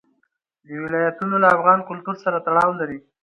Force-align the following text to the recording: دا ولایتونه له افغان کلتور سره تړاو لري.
دا 0.67 0.75
ولایتونه 0.85 1.35
له 1.43 1.47
افغان 1.57 1.79
کلتور 1.89 2.15
سره 2.23 2.37
تړاو 2.45 2.71
لري. 2.79 2.99